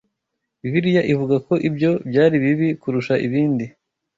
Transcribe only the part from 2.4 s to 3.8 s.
bibi kurusha ibindi